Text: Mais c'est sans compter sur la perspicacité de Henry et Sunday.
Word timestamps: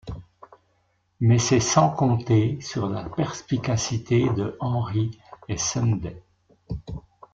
Mais 1.19 1.37
c'est 1.37 1.59
sans 1.59 1.91
compter 1.91 2.59
sur 2.59 2.89
la 2.89 3.07
perspicacité 3.07 4.27
de 4.33 4.57
Henry 4.59 5.11
et 5.47 5.59
Sunday. 5.59 6.19